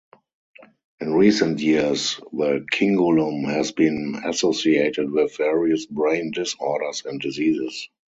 In 0.99 1.13
recent 1.13 1.59
years 1.59 2.19
the 2.33 2.65
cingulum 2.73 3.43
has 3.47 3.71
been 3.71 4.15
associated 4.25 5.11
with 5.11 5.37
various 5.37 5.85
brain 5.85 6.31
disorders 6.31 7.03
and 7.05 7.21
diseases. 7.21 7.87